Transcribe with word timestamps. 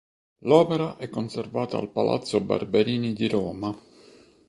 L'opera 0.45 0.97
è 0.97 1.09
conservata 1.09 1.77
al 1.77 1.91
Palazzo 1.91 2.41
Barberini 2.41 3.13
di 3.13 3.27
Roma. 3.27 3.79